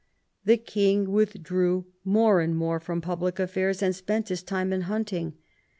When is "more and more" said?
2.03-2.79